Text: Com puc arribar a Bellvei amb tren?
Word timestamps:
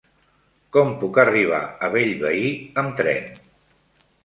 Com 0.77 0.89
puc 1.03 1.19
arribar 1.25 1.59
a 1.67 1.91
Bellvei 1.97 2.43
amb 2.85 2.99
tren? 3.03 3.31